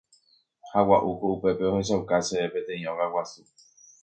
[0.69, 3.41] Ha gua'úko upépe ohechauka chéve peteĩ óga guasu.